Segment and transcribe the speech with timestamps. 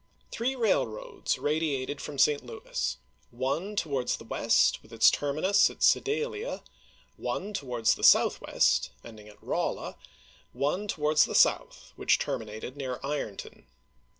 [0.31, 2.43] Three railroads radiated from St.
[2.43, 2.97] Louis—
[3.47, 6.63] one towards the west, with its terminus at Sedalia;
[7.17, 9.97] one towards the southwest, ending at Rolla;
[10.53, 13.67] one towards the south, which terminated near Ironton.